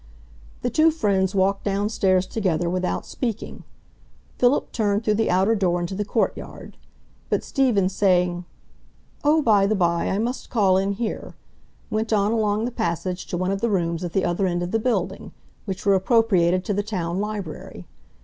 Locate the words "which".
15.65-15.85